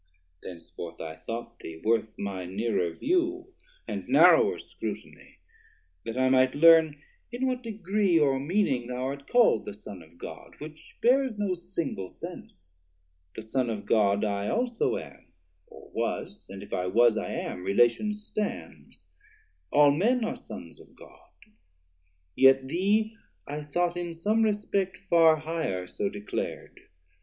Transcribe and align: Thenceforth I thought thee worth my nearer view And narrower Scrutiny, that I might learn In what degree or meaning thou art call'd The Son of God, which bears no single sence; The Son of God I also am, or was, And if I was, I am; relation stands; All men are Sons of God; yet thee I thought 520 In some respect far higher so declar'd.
Thenceforth 0.41 0.99
I 0.99 1.17
thought 1.17 1.59
thee 1.59 1.79
worth 1.85 2.17
my 2.17 2.43
nearer 2.47 2.91
view 2.91 3.53
And 3.87 4.07
narrower 4.09 4.57
Scrutiny, 4.57 5.37
that 6.05 6.17
I 6.17 6.27
might 6.27 6.55
learn 6.55 6.99
In 7.31 7.45
what 7.45 7.61
degree 7.61 8.17
or 8.17 8.39
meaning 8.39 8.87
thou 8.87 9.03
art 9.05 9.27
call'd 9.29 9.65
The 9.65 9.75
Son 9.75 10.01
of 10.01 10.17
God, 10.17 10.55
which 10.57 10.97
bears 11.03 11.37
no 11.37 11.53
single 11.53 12.09
sence; 12.09 12.77
The 13.35 13.43
Son 13.43 13.69
of 13.69 13.85
God 13.85 14.25
I 14.25 14.47
also 14.47 14.97
am, 14.97 15.33
or 15.67 15.91
was, 15.93 16.47
And 16.49 16.63
if 16.63 16.73
I 16.73 16.87
was, 16.87 17.15
I 17.15 17.33
am; 17.33 17.63
relation 17.63 18.11
stands; 18.11 19.05
All 19.71 19.91
men 19.91 20.25
are 20.25 20.35
Sons 20.35 20.79
of 20.79 20.95
God; 20.95 21.29
yet 22.35 22.67
thee 22.67 23.15
I 23.45 23.57
thought 23.61 23.93
520 23.93 24.07
In 24.07 24.13
some 24.15 24.41
respect 24.41 24.97
far 25.11 25.35
higher 25.35 25.85
so 25.85 26.09
declar'd. 26.09 26.79